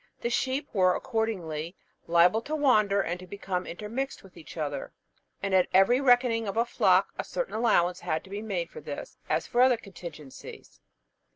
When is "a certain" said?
7.19-7.53